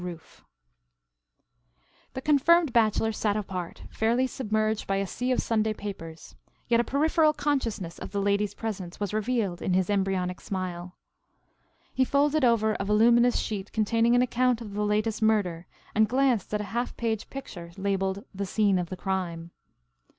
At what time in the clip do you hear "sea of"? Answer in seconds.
5.05-5.39